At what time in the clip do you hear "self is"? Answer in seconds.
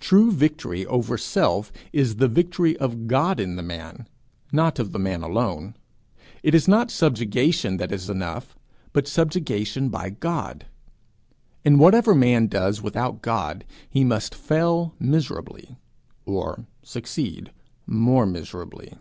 1.16-2.16